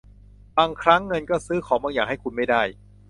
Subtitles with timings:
[0.57, 2.61] บางครั้งเงินก็ซื้อของบางอย่างให้คุณไม่ได้